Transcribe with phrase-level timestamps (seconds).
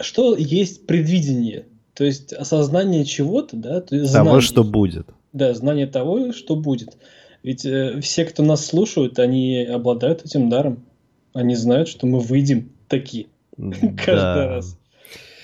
[0.00, 1.66] что есть предвидение?
[1.94, 3.80] То есть осознание чего-то, да?
[3.80, 5.08] То есть Того, что будет.
[5.32, 6.96] Да, знание того, что будет.
[7.42, 10.84] Ведь э, все, кто нас слушают, они обладают этим даром.
[11.32, 13.26] Они знают, что мы выйдем такие
[13.56, 14.78] каждый раз.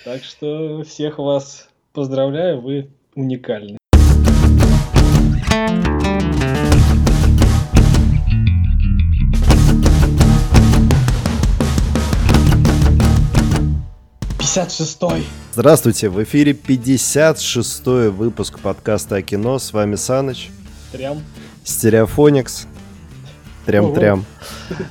[0.05, 3.79] Так что всех вас поздравляю, вы уникальны.
[14.55, 15.25] Пятьдесят шестой.
[15.53, 19.59] Здравствуйте, в эфире 56-й выпуск подкаста о кино.
[19.59, 20.51] С вами Саныч.
[20.93, 21.23] Трям.
[21.65, 22.69] Стереофоникс.
[23.67, 24.25] Трям-трям.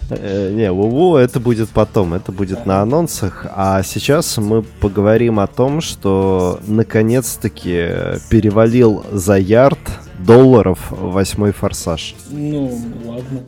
[0.09, 3.45] Э, не, УВУ это будет потом, это будет на анонсах.
[3.55, 9.79] А сейчас мы поговорим о том, что наконец-таки перевалил за ярд
[10.19, 12.15] долларов восьмой форсаж.
[12.29, 13.43] Ну, ладно.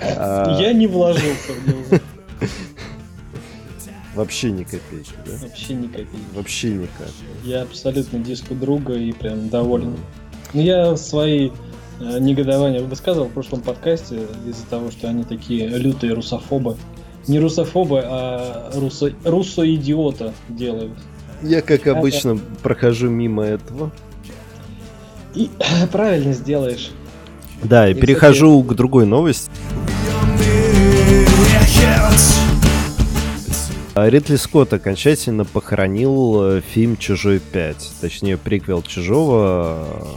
[0.00, 0.56] А...
[0.58, 2.00] Я не вложился в него.
[4.20, 5.32] Вообще ни копейки, да?
[5.40, 6.34] Вообще ни копейки.
[6.34, 7.24] Вообще ни капли.
[7.42, 9.96] Я абсолютно диску друга и прям доволен.
[10.52, 11.48] Ну, я свои
[12.00, 16.76] э, негодования высказывал в прошлом подкасте из-за того, что они такие лютые русофобы.
[17.28, 19.14] Не русофобы, а русо...
[19.24, 20.98] руссо-идиота делают.
[21.40, 22.42] Я, как обычно, это...
[22.62, 23.90] прохожу мимо этого.
[25.34, 25.48] И
[25.92, 26.90] правильно сделаешь.
[27.62, 28.74] Да, и, и перехожу кстати...
[28.74, 29.50] к другой новости.
[34.00, 37.76] А Ридли Скотт окончательно похоронил э, фильм «Чужой 5».
[38.00, 40.08] Точнее, приквел «Чужого».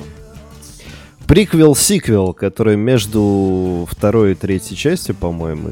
[1.27, 5.69] Приквел-сиквел, который между второй и третьей частью, по-моему,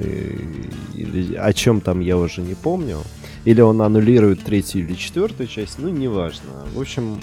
[1.38, 2.98] о чем там я уже не помню.
[3.46, 6.66] Или он аннулирует третью или четвертую часть, ну, неважно.
[6.76, 7.18] В общем,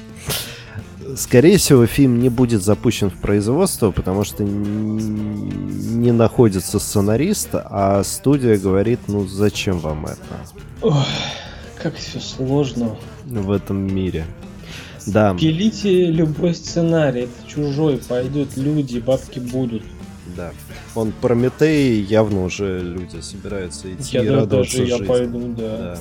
[1.16, 8.58] Скорее всего, фильм не будет запущен в производство, потому что не находится сценарист, а студия
[8.58, 10.18] говорит, ну зачем вам это?
[10.82, 11.06] Ох,
[11.82, 12.96] как все сложно.
[13.24, 14.24] В этом мире.
[15.06, 15.34] Да.
[15.34, 19.82] Пилите любой сценарий, это чужой, пойдет люди, бабки будут.
[20.36, 20.52] Да.
[20.94, 25.02] Он Прометей явно уже люди собираются идти я, и радоваться даже жизни.
[25.02, 25.76] Я пойду, да.
[25.78, 25.98] да.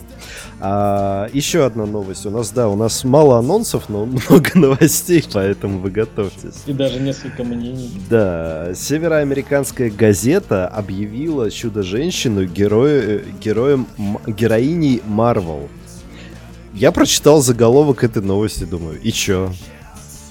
[0.60, 2.26] А, еще одна новость.
[2.26, 6.64] У нас, да, у нас мало анонсов, но много новостей, поэтому вы готовьтесь.
[6.66, 7.92] И даже несколько мнений.
[8.10, 8.74] Да.
[8.74, 13.88] Североамериканская газета объявила Чудо-женщину героя, героем,
[14.26, 15.70] героиней Марвел.
[16.74, 19.52] Я прочитал заголовок этой новости, думаю, и чё?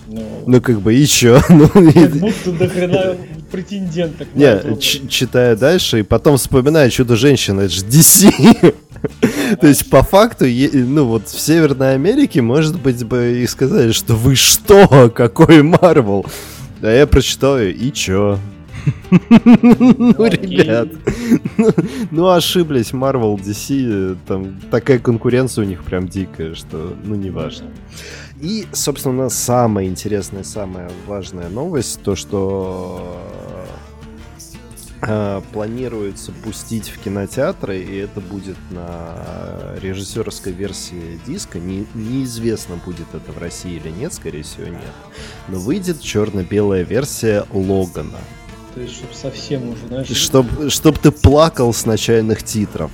[0.07, 1.41] Ну, ну как бы и чё?
[1.49, 3.17] Ну, как будто до хрена
[3.56, 4.28] претенденток.
[4.34, 4.78] Не,
[5.09, 8.75] читая дальше, и потом вспоминаю Чудо-женщина, это же DC.
[9.61, 14.15] То есть, по факту, ну вот в Северной Америке, может быть, бы и сказали, что
[14.15, 16.27] вы что, какой Марвел?
[16.83, 18.39] А я прочитал ее, и чё?
[19.11, 20.89] Ну, ребят,
[22.12, 27.66] ну ошиблись, Marvel, DC, там такая конкуренция у них прям дикая, что, ну, не важно.
[28.41, 33.19] И, собственно, самая интересная, самая важная новость, то, что
[35.00, 41.58] э, планируется пустить в кинотеатры, и это будет на режиссерской версии диска.
[41.58, 44.82] Не, неизвестно, будет это в России или нет, скорее всего, нет.
[45.48, 48.18] Но выйдет черно-белая версия Логана.
[48.74, 50.08] То есть, чтобы совсем уже, знаешь...
[50.08, 52.91] Чтоб, чтоб ты плакал с начальных титров.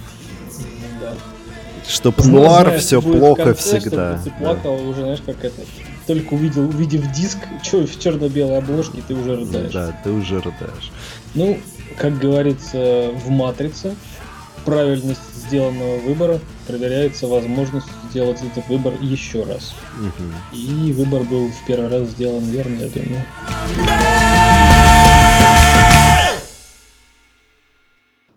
[1.88, 4.20] Чтоб нуар все плохо конце, всегда.
[4.22, 4.82] Ты плакал да.
[4.84, 5.62] уже, знаешь, как это.
[6.06, 9.72] Только увидел, увидев диск, что в черно-белой обложке, ты уже рыдаешь.
[9.72, 10.90] Да, ты уже рыдаешь.
[11.34, 11.58] Ну,
[11.96, 13.94] как говорится в Матрице,
[14.64, 19.74] правильность сделанного выбора проверяется возможность сделать этот выбор еще раз.
[19.98, 20.56] Угу.
[20.56, 23.24] И выбор был в первый раз сделан верно, я думаю.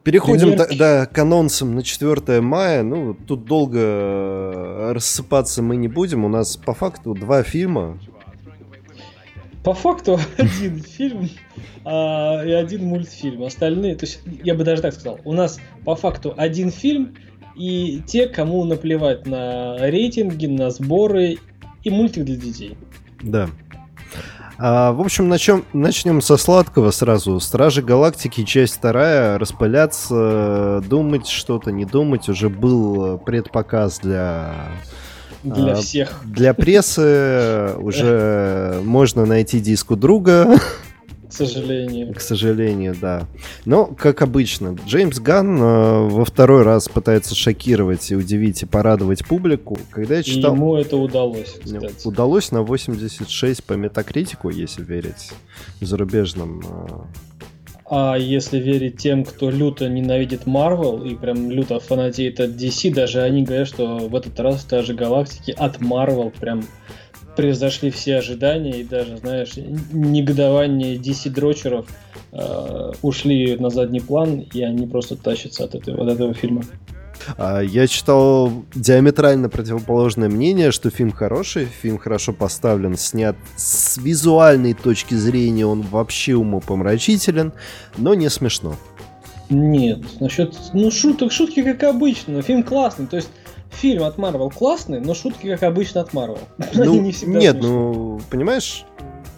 [0.06, 2.84] Переходим тогда к анонсам на 4 мая.
[2.84, 6.26] Ну, тут долго э, рассыпаться мы не будем.
[6.26, 7.98] У нас по факту два фильма.
[9.64, 11.28] По факту один фильм
[11.84, 13.42] а, и один мультфильм.
[13.42, 17.16] Остальные, то есть я бы даже так сказал, у нас по факту один фильм
[17.56, 21.40] и те, кому наплевать на рейтинги, на сборы
[21.84, 22.78] и мультик для детей.
[23.24, 23.50] Да.
[24.58, 27.40] А, в общем, начнем, начнем со сладкого сразу.
[27.40, 29.38] Стражи Галактики, часть вторая.
[29.38, 32.30] Распыляться, думать что-то, не думать.
[32.30, 34.54] Уже был предпоказ для...
[35.44, 36.22] Для а, всех.
[36.24, 37.76] Для прессы.
[37.78, 40.58] Уже можно найти диску друга.
[41.36, 42.14] Сожалению.
[42.14, 43.28] К сожалению, да.
[43.66, 49.26] Но, как обычно, Джеймс Ганн э, во второй раз пытается шокировать и удивить и порадовать
[49.26, 49.78] публику.
[49.92, 50.54] Когда я читал...
[50.54, 52.08] И ему это удалось, кстати.
[52.08, 55.32] Удалось на 86 по метакритику, если верить
[55.82, 56.62] зарубежным
[57.86, 63.22] А если верить тем, кто люто ненавидит Марвел и прям люто фанатеет от DC, даже
[63.22, 66.64] они говорят, что в этот раз Стражи Галактики от Марвел прям
[67.36, 69.54] превзошли все ожидания и даже, знаешь,
[69.92, 71.88] негодование DC-дрочеров
[72.32, 76.64] э, ушли на задний план, и они просто тащатся от этого, от этого фильма.
[77.38, 84.74] А, я читал диаметрально противоположное мнение, что фильм хороший, фильм хорошо поставлен, снят с визуальной
[84.74, 87.54] точки зрения, он вообще умопомрачителен,
[87.98, 88.76] но не смешно.
[89.50, 93.30] Нет, насчет, ну шуток, шутки как обычно, фильм классный, то есть
[93.76, 96.40] фильм от Marvel классный, но шутки как обычно от Marvel.
[96.74, 98.86] Ну, не нет, ну, понимаешь,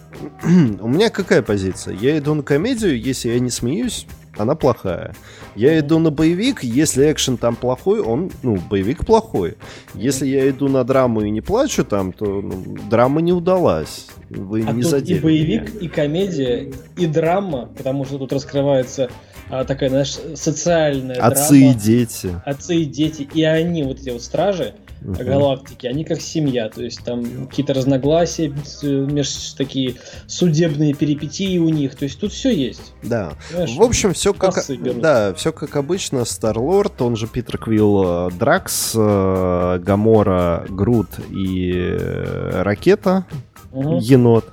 [0.42, 1.94] у меня какая позиция?
[1.94, 4.06] Я иду на комедию, если я не смеюсь,
[4.36, 5.14] она плохая.
[5.56, 9.56] Я иду на боевик, если экшен там плохой, он, ну, боевик плохой.
[9.94, 14.06] Если я иду на драму и не плачу там, то ну, драма не удалась.
[14.30, 15.80] Вы а не тут задели и боевик, меня.
[15.80, 19.10] и комедия, и драма, потому что тут раскрывается
[19.50, 21.72] а, такая, знаешь, социальная Отцы драма.
[21.72, 22.40] и дети.
[22.44, 25.24] Отцы и дети, и они, вот эти вот стражи, Мгм.
[25.24, 29.94] галактики, они как семья, то есть там какие-то разногласия, с- меж такие
[30.26, 32.92] судебные перипетии у них, то есть тут все есть.
[33.04, 33.34] Да.
[33.52, 34.56] Знаешь, В общем, все как,
[35.00, 36.24] да, все как обычно.
[36.24, 43.24] Старлорд, он же Питер Квилл, э, Дракс, э, Гамора, Грут и э, Ракета,
[43.72, 43.98] Мгм.
[43.98, 44.46] енот,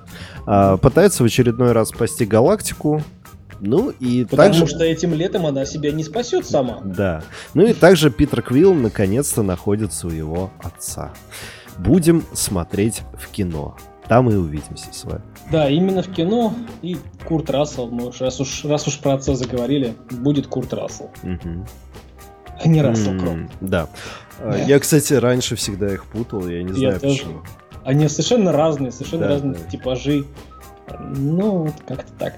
[0.46, 3.02] а, пытается в очередной раз спасти галактику.
[3.60, 4.66] Ну и Потому также...
[4.66, 6.80] что этим летом она себя не спасет сама.
[6.84, 7.22] Да.
[7.54, 11.12] Ну и также Питер Квилл наконец-то находит своего отца.
[11.78, 13.76] Будем смотреть в кино.
[14.08, 15.22] Там и увидимся с вами.
[15.50, 19.34] Да, именно в кино и Курт Рассел, мы уж, раз, уж, раз уж про отца
[19.34, 21.66] заговорили, будет Курт Рассел, Мгм.
[22.62, 23.48] а не Рассел Кроу.
[23.60, 23.88] Да.
[24.38, 24.58] А, Да.
[24.58, 27.16] Я, кстати, раньше всегда их путал, я не Я знаю тоже.
[27.18, 27.42] почему.
[27.84, 29.70] Они совершенно разные, совершенно Да, разные да.
[29.70, 30.24] типажи.
[31.16, 32.34] Ну, вот как-то так.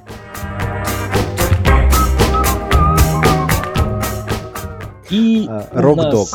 [5.11, 6.29] И А, нас- Dog.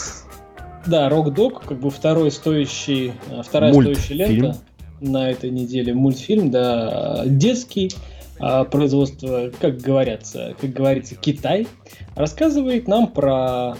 [0.86, 3.98] Да, Рок Дог, как бы второй стоящий, а, вторая Мультфильм.
[3.98, 4.58] стоящая лента
[5.00, 5.94] на этой неделе.
[5.94, 7.92] Мультфильм, да, детский,
[8.40, 11.68] а, производство, как говорится, как говорится, Китай,
[12.16, 13.75] рассказывает нам про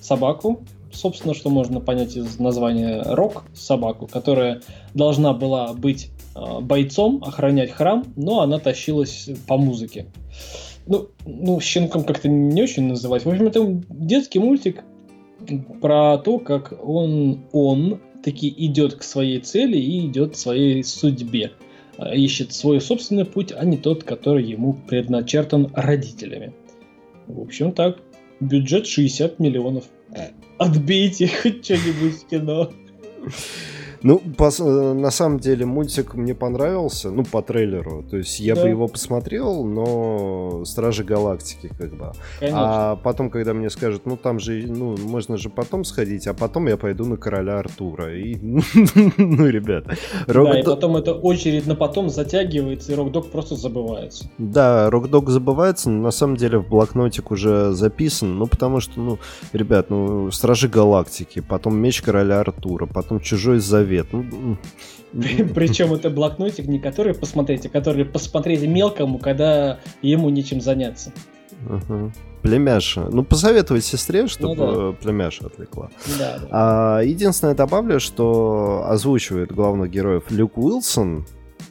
[0.00, 4.62] собаку, собственно, что можно понять из названия Рок, собаку, которая
[4.94, 10.06] должна была быть а, бойцом, охранять храм, но она тащилась по музыке.
[10.88, 13.26] Ну, ну, щенком как-то не очень называть.
[13.26, 14.82] В общем, это детский мультик
[15.82, 21.52] про то, как он, он таки идет к своей цели и идет к своей судьбе.
[21.98, 26.54] А, Ищет свой собственный путь, а не тот, который ему предначертан родителями.
[27.26, 27.98] В общем, так.
[28.40, 29.84] Бюджет 60 миллионов.
[30.56, 32.70] Отбейте хоть что-нибудь в кино.
[34.02, 38.04] Ну, пос- э, на самом деле, мультик мне понравился, ну, по трейлеру.
[38.08, 38.62] То есть я Да.
[38.62, 42.12] бы его посмотрел, но Стражи Галактики, как бы.
[42.38, 42.58] Конечно.
[42.92, 46.68] А потом, когда мне скажут, ну, там же, ну, можно же потом сходить, а потом
[46.68, 48.14] я пойду на Короля Артура.
[48.16, 48.36] И,
[49.16, 49.96] ну, ребята,
[50.26, 54.28] Рок да, и потом эта очередь на потом затягивается, и Рок-Дог просто забывается.
[54.38, 59.18] Да, Рокдог забывается, но на самом деле в блокнотик уже записан, ну потому что, ну,
[59.52, 63.87] ребят, ну, Стражи Галактики, потом Меч Короля Артура, потом Чужой Завет.
[64.12, 64.58] Ну, м,
[65.12, 71.12] м, Причем это блокнотик не который посмотреть, а который посмотреть мелкому, когда ему нечем заняться.
[71.68, 72.12] ага.
[72.42, 73.08] Племяша.
[73.10, 75.90] Ну, посоветовать сестре, чтобы Ну племяша отвлекла.
[76.18, 76.48] Да, да.
[76.50, 81.26] А, единственное, добавлю, что озвучивает главных героев Люк Уилсон.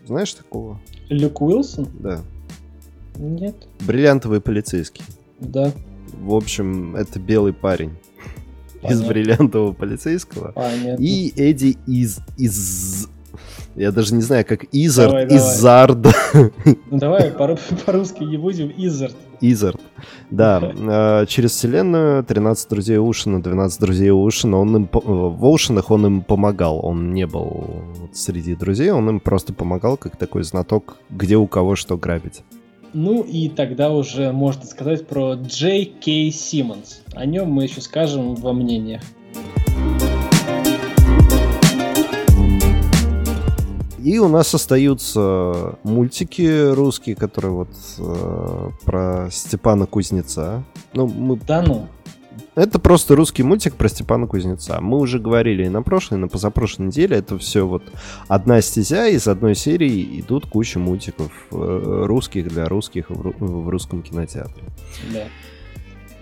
[0.06, 0.80] Знаешь такого?
[1.10, 1.88] Люк Уилсон?
[2.00, 2.22] Да.
[3.16, 3.56] Нет.
[3.80, 5.06] Бриллиантовый полицейский.
[5.40, 5.72] Да.
[6.22, 7.94] В общем, это белый парень
[8.84, 10.52] из бриллиантового полицейского.
[10.54, 11.04] Понятно.
[11.04, 12.20] И Эдди из...
[12.38, 13.08] из...
[13.76, 15.38] Я даже не знаю, как Изард, Давай, давай.
[15.38, 16.08] Изард,
[16.90, 18.74] Ну давай по- по-русски не будем.
[18.76, 19.16] Изард.
[19.40, 19.80] Изард.
[20.32, 20.60] Да,
[21.22, 26.06] э, через вселенную 13 друзей Ушина, 12 друзей Ушина, он им, э, в Ушинах он
[26.08, 31.38] им помогал, он не был среди друзей, он им просто помогал, как такой знаток, где
[31.38, 32.42] у кого что грабить.
[33.00, 37.02] Ну и тогда уже можно сказать про Джей Кей Симмонс.
[37.14, 39.04] О нем мы еще скажем во мнениях.
[44.04, 50.64] И у нас остаются мультики русские, которые вот э, про Степана Кузнеца.
[50.94, 51.88] Ну, мы Да ну.
[52.58, 54.82] Это просто русский мультик про Степана Кузнеца.
[54.82, 57.18] Мы уже говорили и на прошлой, и на позапрошлой неделе.
[57.18, 57.84] Это все вот
[58.28, 63.70] одна стезя, из одной серии идут куча мультиков э, русских для русских в, ру- в
[63.70, 64.64] русском кинотеатре.
[65.14, 65.26] Да.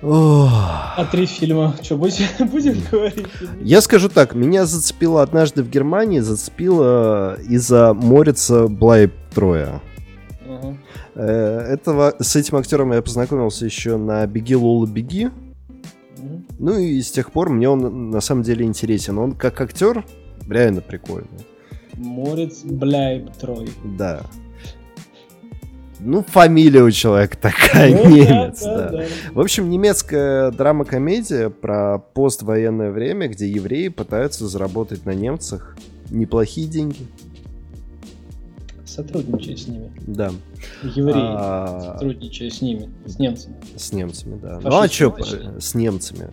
[0.02, 0.52] Ох.
[0.98, 3.28] А три фильма, что, будем, будем говорить?
[3.62, 9.82] Я скажу так, меня зацепило однажды в Германии, зацепило из-за Морица Блайб Троя.
[11.16, 15.30] Э, этого, с этим актером я познакомился еще на «Беги, Лола, беги».
[16.58, 19.18] Ну и с тех пор мне он на самом деле интересен.
[19.18, 20.06] Он как актер
[20.48, 21.46] реально прикольный.
[21.96, 23.70] Морец Бляйб Трой.
[23.84, 24.22] Да.
[26.00, 28.90] Ну, фамилия у человека такая, Ну немец, да, да.
[28.90, 29.06] да.
[29.32, 35.76] В общем, немецкая драма-комедия про поствоенное время, где евреи пытаются заработать на немцах
[36.10, 37.08] неплохие деньги.
[38.96, 39.92] Сотрудничая с ними.
[40.08, 40.32] Да.
[40.84, 41.16] Евреи.
[41.18, 43.56] А, Сотрудничая с ними, с немцами.
[43.76, 44.60] С немцами, да.
[44.60, 46.30] Фашисты Ну а что с немцами?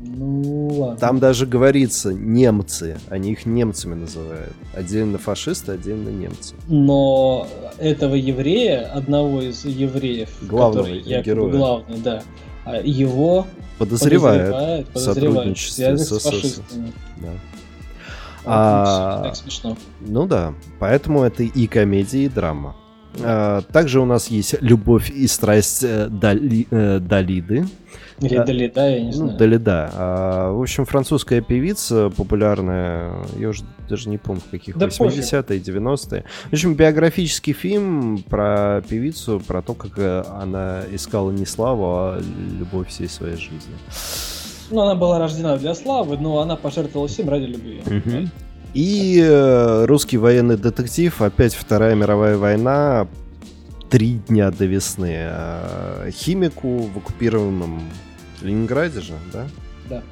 [0.00, 0.96] Ну ладно.
[0.96, 4.52] Там даже говорится немцы, они их немцами называют.
[4.74, 6.54] Отдельно фашисты, отдельно немцы.
[6.68, 7.46] Но
[7.78, 12.22] этого еврея, одного из евреев, Главного который якобы главный, да,
[12.64, 13.46] а его
[13.78, 14.46] Подозревают.
[14.50, 16.92] подозревают, подозревают в сотрудничестве с с фашистами.
[17.18, 17.28] Да.
[18.46, 19.76] А, Так смешно.
[20.00, 22.76] Ну да, поэтому это и комедия, и драма.
[23.22, 27.66] А, также у нас есть «Любовь и страсть э, Дали- э, Далиды».
[28.20, 28.44] Или да.
[28.44, 29.38] Далида, я не Ну, знаю.
[29.38, 29.90] Далида.
[29.94, 35.58] А, в общем, французская певица популярная, я уже даже не помню, в каких, Да 80-е,
[35.60, 36.24] 90-е.
[36.48, 42.20] В общем, биографический фильм про певицу, про то, как э, она искала не славу, а
[42.58, 43.74] любовь всей своей жизни.
[44.70, 47.82] Ну, она была рождена для славы, но она пожертвовала всем ради любви.
[47.86, 48.30] Мгм.
[48.72, 53.06] И э, русский военный детектив, опять Вторая мировая война,
[53.88, 55.14] три дня до весны.
[55.16, 57.82] А, химику в оккупированном
[58.42, 59.46] Ленинграде же, да?
[59.88, 60.02] Да.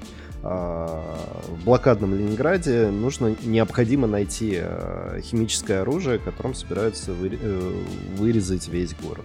[0.45, 1.03] А,
[1.49, 7.73] в блокадном Ленинграде нужно необходимо найти э, химическое оружие, которым собираются выре- э,
[8.17, 9.25] вырезать весь город.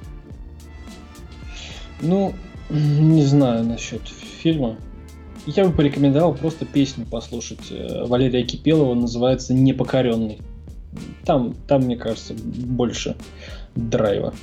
[2.02, 2.34] Ну,
[2.72, 4.78] не знаю насчет фильма.
[5.48, 10.40] Я бы порекомендовал просто песню послушать э, Валерия Кипелова, называется «Непокоренный».
[11.26, 13.16] Там, там, мне кажется, больше
[13.76, 14.34] драйва.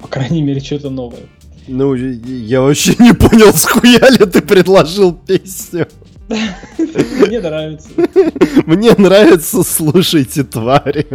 [0.00, 1.20] По крайней мере, что-то новое.
[1.68, 5.86] Ну, я- вообще не понял, схуя ли ты предложил песню.
[6.78, 7.88] Мне нравится.
[8.66, 11.06] Мне нравится «Слушайте, твари».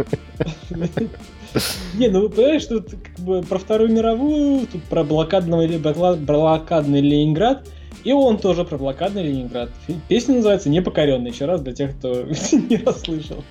[1.94, 2.30] Не, ну
[2.60, 7.66] что тут как бы про Вторую мировую, тут про бла- блокадный Ленинград,
[8.04, 9.70] и он тоже про блокадный Ленинград.
[10.08, 13.44] Песня называется «Непокоренный», еще раз для тех, кто не расслышал.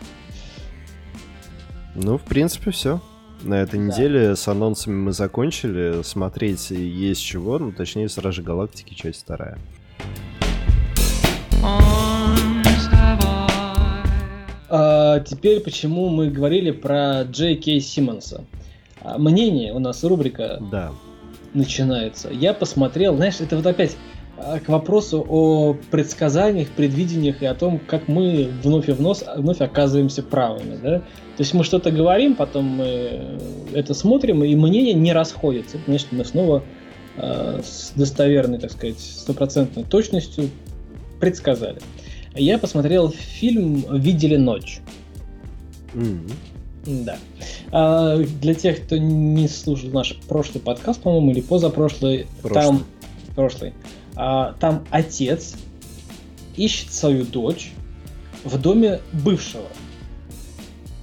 [1.95, 3.01] Ну, в принципе, все.
[3.43, 3.85] На этой Да.
[3.85, 6.01] неделе с анонсами мы закончили.
[6.03, 9.57] Смотреть есть чего, ну, точнее, Стражи Галактики, часть вторая.
[14.69, 18.43] А, теперь почему мы говорили про Джей Кей Симмонса.
[19.01, 20.91] А, мнение, у нас рубрика Да.
[21.53, 22.29] начинается.
[22.29, 23.95] Я посмотрел, знаешь, это вот опять
[24.37, 30.21] к вопросу о предсказаниях, предвидениях и о том, как мы вновь и вновь, вновь оказываемся
[30.23, 30.99] правыми, да?
[30.99, 33.39] То есть мы что-то говорим, потом мы
[33.73, 35.77] это смотрим, и мнения не расходятся.
[35.85, 36.63] Конечно, мы снова
[37.17, 40.49] а, с достоверной, так сказать, стопроцентной точностью
[41.19, 41.79] предсказали.
[42.35, 44.81] Я посмотрел фильм «Видели ночь».
[45.93, 46.27] М.
[46.85, 47.17] Да.
[47.71, 52.63] А, для тех, кто не слушал наш прошлый подкаст, по-моему, или позапрошлый, Прошлый.
[52.63, 52.85] там
[53.35, 53.73] прошлый, а,
[54.59, 55.55] там отец
[56.55, 57.71] ищет свою дочь
[58.43, 59.67] в доме бывшего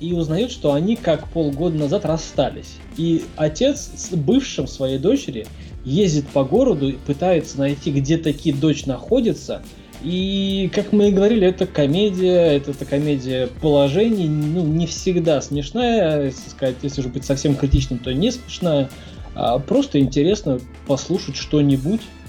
[0.01, 2.75] и узнает, что они как полгода назад расстались.
[2.97, 5.47] И отец с бывшим своей дочери
[5.85, 9.63] ездит по городу и пытается найти, где таки дочь находится.
[10.03, 16.27] И, как мы и говорили, это комедия, это, это комедия положений, ну, не всегда смешная,
[16.27, 18.91] если сказать, если уже быть совсем критичным, то не смешная,
[19.35, 22.24] а просто интересно послушать что-нибудь, а,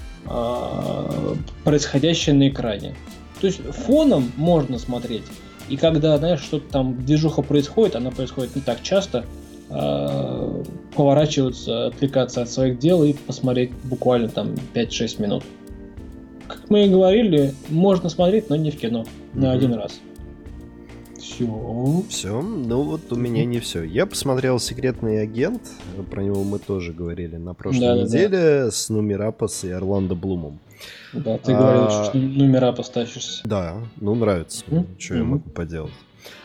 [1.64, 2.94] происходящее на экране.
[3.40, 5.24] То есть фоном можно смотреть,
[5.68, 9.24] и когда, знаешь, что-то там движуха происходит, она происходит не так часто,
[9.68, 10.62] а,
[10.94, 15.42] поворачиваться, отвлекаться от своих дел и посмотреть буквально там 5-6 минут.
[16.46, 19.04] Как мы и говорили, можно смотреть, но не в кино.
[19.34, 20.00] На один раз.
[21.26, 22.04] Все.
[22.08, 23.82] Все, ну вот у меня не все.
[23.82, 25.60] Я посмотрел «Секретный агент»,
[26.10, 28.04] про него мы тоже говорили на прошлой Да-да-да.
[28.04, 30.60] неделе, с Нумерапос и Орландо Блумом.
[31.12, 33.42] Да, ты А, говорил, что номера поставишься.
[33.44, 34.64] Да, ну нравится.
[34.68, 34.86] Мгм.
[34.98, 35.30] Что я Мгм.
[35.30, 35.92] могу поделать?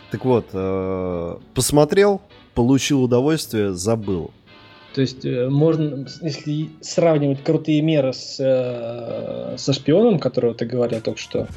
[0.10, 2.22] Так вот, э, посмотрел,
[2.56, 4.32] получил удовольствие, забыл.
[4.96, 11.02] То есть э, можно, если сравнивать крутые меры с, э, со шпионом, которого ты говорил
[11.02, 11.48] только что,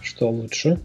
[0.00, 0.78] что лучше?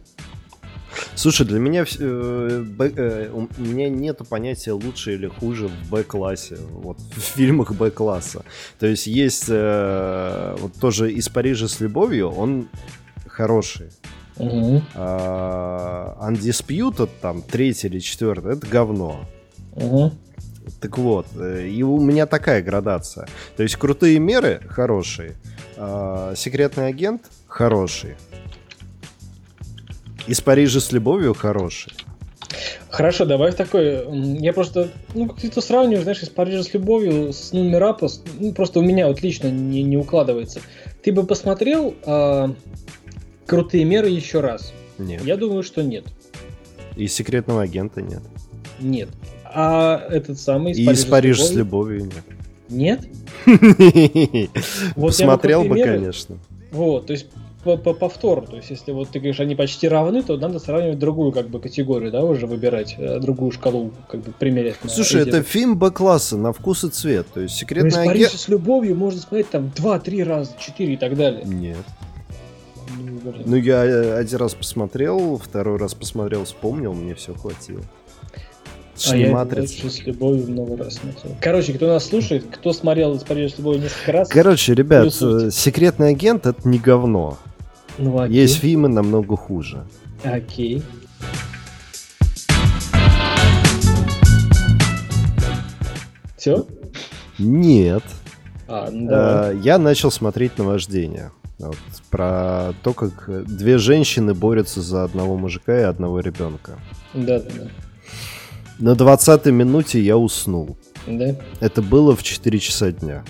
[1.15, 6.57] Слушай, для меня э, Б- э, у меня нету понятия лучше или хуже в Б-классе,
[6.71, 8.43] вот в фильмах Б-класса.
[8.79, 12.67] То есть есть э, вот тоже из Парижа с любовью, он
[13.27, 13.87] хороший.
[14.37, 14.83] Мгм.
[14.93, 19.25] А, Undisputed, там, третий или четвертый, это говно.
[19.75, 20.11] Мгм.
[20.79, 23.27] Так вот, э, и у меня такая градация.
[23.55, 25.35] То есть крутые меры хорошие,
[25.75, 28.15] а, секретный агент хороший,
[30.27, 31.93] из Парижа с любовью хороший.
[32.89, 34.05] Хорошо, давай такой.
[34.39, 38.07] Я просто, ну, как ты сравниваешь, знаешь, из Парижа с любовью с Нумерапа,
[38.39, 40.61] ну, просто у меня вот лично не, не укладывается.
[41.03, 42.55] Ты бы посмотрел а,
[43.45, 44.73] крутые меры еще раз?
[44.97, 45.23] Нет.
[45.23, 46.05] Я думаю, что нет.
[46.95, 48.21] И секретного агента нет.
[48.79, 49.09] Нет.
[49.43, 52.27] А этот самый из И Парижа из Парижа с любовью, с любовью
[52.69, 52.99] нет?
[53.45, 54.49] Нет?
[54.95, 56.37] Посмотрел бы, конечно.
[56.71, 57.27] Вот, то есть
[57.67, 58.41] по, по повтору.
[58.41, 61.59] То есть, если вот ты говоришь, они почти равны, то надо сравнивать другую как бы
[61.59, 64.75] категорию, да, уже выбирать, э, другую шкалу, как бы примерять.
[64.87, 67.27] Слушай, это фильм Б-класса на вкус и цвет.
[67.33, 68.31] То есть секретная ну, агент...
[68.31, 71.43] с любовью можно смотреть там два-три раза, четыре и так далее.
[71.45, 71.77] Нет.
[72.97, 77.83] Ну, ну, я э, один раз посмотрел, второй раз посмотрел, вспомнил, мне все хватило.
[79.09, 79.89] А я матрица.
[79.89, 81.35] с любовью много раз смотрел.
[81.39, 84.29] Короче, кто нас слушает, кто смотрел из Парижа с любовью несколько раз.
[84.29, 87.37] Короче, ребят, секретный агент это не говно.
[87.97, 88.41] Ну, окей.
[88.41, 89.85] Есть фильмы намного хуже.
[90.23, 90.83] Окей.
[96.37, 96.65] Все?
[97.39, 98.03] Нет.
[98.67, 101.31] А, ну, а, я начал смотреть наваждение.
[101.59, 101.77] Вот,
[102.11, 106.77] про то, как две женщины борются за одного мужика и одного ребенка.
[107.13, 107.67] Да, да, да.
[108.79, 110.77] На 20 минуте я уснул.
[111.07, 111.35] Да?
[111.59, 113.23] Это было в 4 часа дня.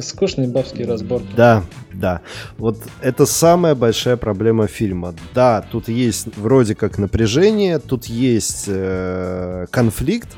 [0.00, 1.28] Скучные бабские разборки.
[1.36, 2.20] Да, да.
[2.58, 5.14] Вот это самая большая проблема фильма.
[5.34, 10.28] Да, тут есть вроде как напряжение, тут есть э, конфликт.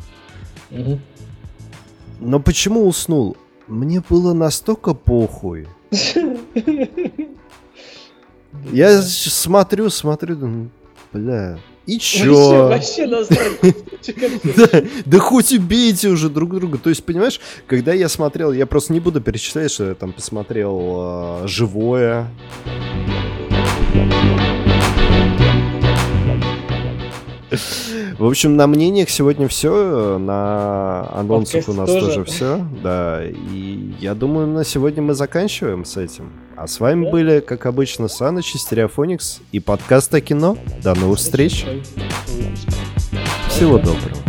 [0.71, 0.99] Угу.
[2.21, 3.37] Но почему уснул?
[3.67, 5.69] Мне было настолько похуй.
[8.73, 10.71] Я смотрю, смотрю, думаю,
[11.13, 12.69] бля, и чё?
[12.69, 14.15] Вообще, вообще
[15.07, 16.77] да, хоть убейте уже друг друга.
[16.77, 21.43] То есть, понимаешь, когда я смотрел, я просто не буду перечислять, что я там посмотрел
[21.45, 22.31] э, живое.
[28.19, 32.07] В общем, на мнениях сегодня все, на анонсах Подкаст у нас тоже.
[32.07, 33.25] тоже все, да.
[33.25, 36.33] И я думаю, на сегодня мы заканчиваем с этим.
[36.57, 37.11] А с вами да?
[37.13, 40.59] были, как обычно, Саныч и Стереофоникс и подкаст о кино.
[40.83, 41.65] До новых встреч.
[43.49, 44.28] Всего доброго.